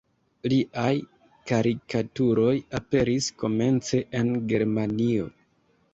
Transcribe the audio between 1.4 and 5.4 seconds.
karikaturoj aperis komence en Germanio.